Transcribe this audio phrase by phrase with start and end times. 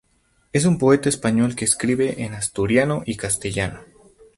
[0.51, 3.81] Es un poeta español que escribe en asturiano y castellano.